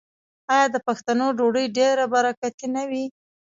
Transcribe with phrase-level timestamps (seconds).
[0.53, 3.05] آیا د پښتنو ډوډۍ ډیره برکتي نه وي؟